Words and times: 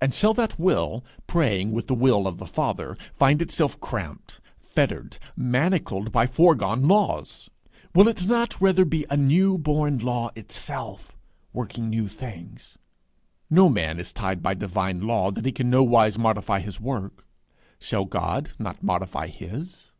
and 0.00 0.14
shall 0.14 0.32
that 0.32 0.60
will, 0.60 1.04
praying 1.26 1.72
with 1.72 1.88
the 1.88 1.94
will 1.96 2.28
of 2.28 2.38
the 2.38 2.46
Father, 2.46 2.96
find 3.12 3.42
itself 3.42 3.80
cramped, 3.80 4.38
fettered, 4.60 5.18
manacled 5.34 6.12
by 6.12 6.24
foregone 6.24 6.86
laws? 6.86 7.50
Will 7.92 8.06
it 8.06 8.26
not 8.26 8.60
rather 8.60 8.84
be 8.84 9.04
a 9.10 9.16
new 9.16 9.58
born 9.58 9.98
law 9.98 10.30
itself, 10.36 11.16
working 11.52 11.90
new 11.90 12.06
things? 12.06 12.78
No 13.50 13.68
man 13.68 13.98
is 13.98 14.10
so 14.10 14.14
tied 14.14 14.40
by 14.40 14.54
divine 14.54 15.00
law 15.00 15.32
that 15.32 15.44
he 15.44 15.50
can 15.50 15.68
nowise 15.68 16.16
modify 16.16 16.60
his 16.60 16.80
work: 16.80 17.26
shall 17.80 18.04
God 18.04 18.50
not 18.60 18.84
modify 18.84 19.26
his? 19.26 19.90